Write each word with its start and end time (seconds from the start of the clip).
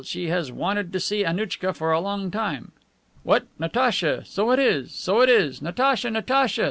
she 0.03 0.29
has 0.29 0.51
wanted 0.51 0.91
to 0.91 0.99
see 0.99 1.23
Annouchka 1.23 1.75
for 1.75 1.91
a 1.91 1.99
long 1.99 2.31
time." 2.31 2.71
"What, 3.21 3.45
Natacha! 3.59 4.25
So 4.25 4.49
it 4.49 4.57
is. 4.57 4.91
So 4.91 5.21
it 5.21 5.29
is. 5.29 5.61
Natacha! 5.61 6.09
Natacha!" 6.09 6.59